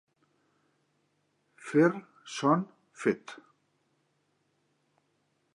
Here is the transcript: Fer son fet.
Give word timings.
Fer 1.67 1.89
son 2.37 2.65
fet. 3.03 3.37